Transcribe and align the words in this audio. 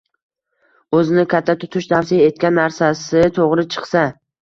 O'zini 0.99 1.27
katta 1.35 1.55
tutish, 1.65 1.89
tavsiya 1.93 2.33
etgan 2.33 2.61
narsasi 2.65 3.27
to'g'ri 3.41 3.71
chiqsa 3.73 4.13